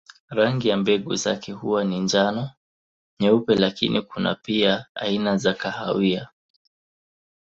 [0.29, 2.51] Rangi ya mbegu zake huwa ni njano,
[3.19, 6.29] nyeupe lakini kuna pia aina za kahawia.